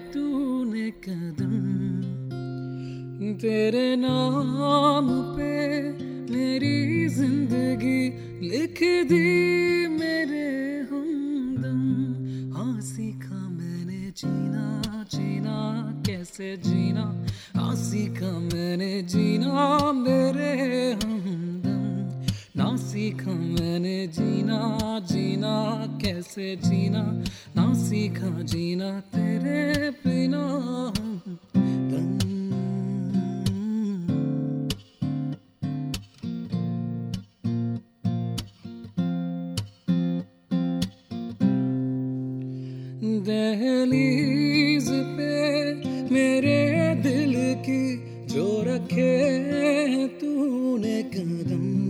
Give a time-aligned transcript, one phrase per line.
[0.00, 1.54] तूने कदम
[3.40, 5.52] तेरे नाम पे
[6.32, 8.02] मेरी ज़िंदगी
[8.48, 9.28] लिख दी,
[9.88, 10.48] मेरे
[10.90, 11.80] हमदम।
[12.56, 15.56] हाँ सीखा मैंने जीना जीना
[16.06, 17.04] कैसे जीना?
[17.56, 20.52] हाँ सीखा मैंने जीना, मेरे
[20.94, 21.09] ना
[23.10, 24.58] सीखा मैंने जीना
[25.12, 25.54] जीना,
[26.02, 27.24] कैसे जीना?
[27.56, 30.42] ना सीखा जीना तेरे बिना।
[43.26, 45.34] दहलीज पे
[46.14, 51.89] मेरे दिल की जो रखे तूने कदम।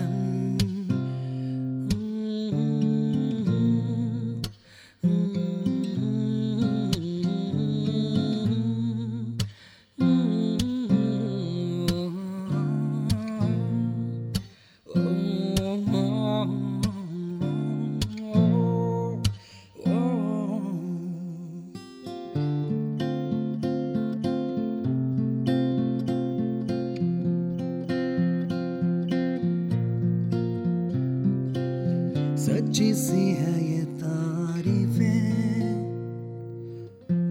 [32.71, 35.31] सच्ची सी है ये तारीफें।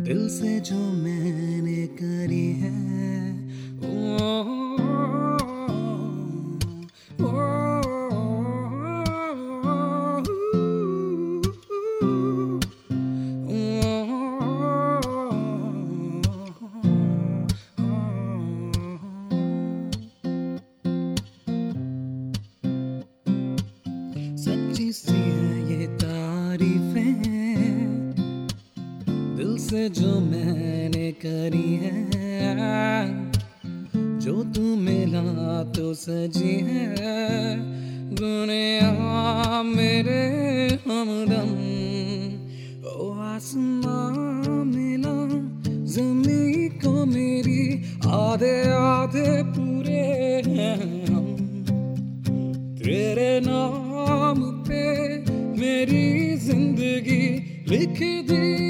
[0.04, 3.29] दिल से जो मैंने करी है
[24.40, 27.22] सच्ची सी है ये तारीफें।
[29.36, 31.98] दिल से जो मैंने करी है,
[34.20, 35.24] जो तू मिला
[35.72, 37.56] तो सजी है।
[38.14, 40.22] दुनिया मेरे
[40.86, 41.52] हमदम,
[42.92, 45.18] ओ आसमां मिला
[45.92, 47.62] जमी को मेरी
[48.06, 49.79] आधे आधे पूरे
[57.70, 58.69] ज़िंदगी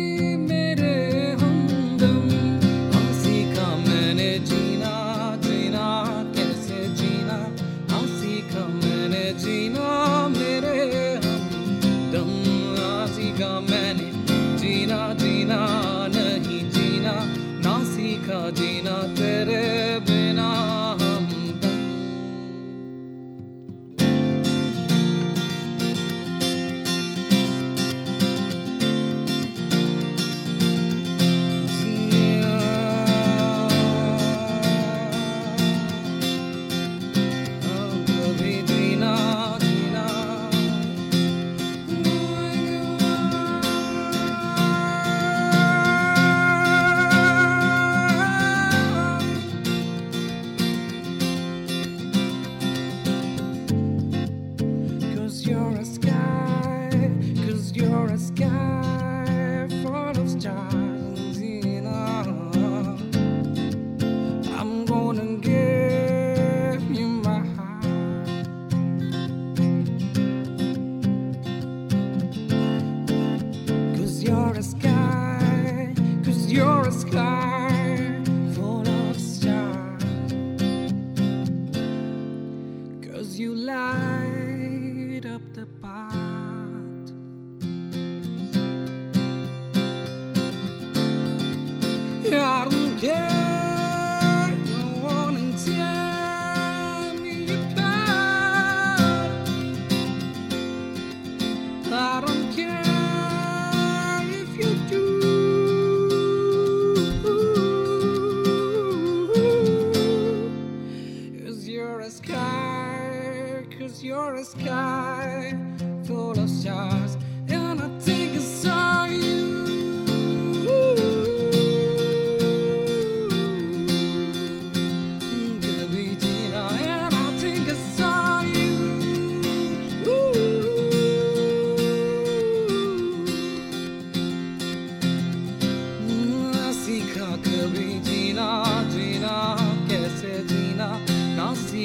[83.41, 83.90] you lie.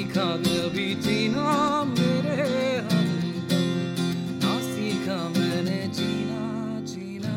[0.05, 1.49] सीखा कभी जीना
[1.89, 2.45] मेरे
[2.85, 3.07] हम
[4.37, 6.41] ना सीखा मैंने जीना
[6.85, 7.35] जीना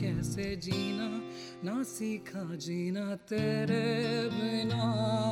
[0.00, 1.08] कैसे जीना
[1.64, 3.84] ना सीखा जीना तेरे
[4.36, 5.29] बिना